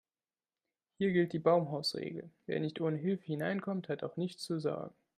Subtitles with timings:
[0.97, 4.95] Hier gilt die Baumhausregel: Wer nicht ohne Hilfe hineinkommt, hat auch nichts zu sagen.